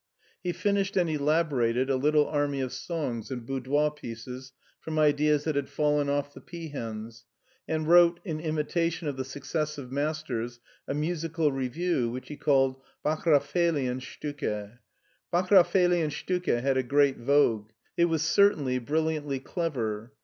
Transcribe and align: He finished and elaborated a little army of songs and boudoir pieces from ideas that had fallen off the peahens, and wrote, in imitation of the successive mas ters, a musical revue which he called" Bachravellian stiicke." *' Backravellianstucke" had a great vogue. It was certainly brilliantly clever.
He 0.41 0.51
finished 0.51 0.97
and 0.97 1.07
elaborated 1.07 1.91
a 1.91 1.95
little 1.95 2.27
army 2.27 2.59
of 2.59 2.73
songs 2.73 3.29
and 3.29 3.45
boudoir 3.45 3.91
pieces 3.91 4.51
from 4.79 4.97
ideas 4.97 5.43
that 5.43 5.55
had 5.55 5.69
fallen 5.69 6.09
off 6.09 6.33
the 6.33 6.41
peahens, 6.41 7.25
and 7.67 7.87
wrote, 7.87 8.19
in 8.25 8.39
imitation 8.39 9.07
of 9.07 9.15
the 9.15 9.23
successive 9.23 9.91
mas 9.91 10.23
ters, 10.23 10.59
a 10.87 10.95
musical 10.95 11.51
revue 11.51 12.09
which 12.09 12.29
he 12.29 12.35
called" 12.35 12.81
Bachravellian 13.05 13.99
stiicke." 13.99 14.79
*' 15.03 15.31
Backravellianstucke" 15.31 16.59
had 16.63 16.77
a 16.77 16.81
great 16.81 17.17
vogue. 17.19 17.69
It 17.95 18.05
was 18.05 18.23
certainly 18.23 18.79
brilliantly 18.79 19.39
clever. 19.39 20.13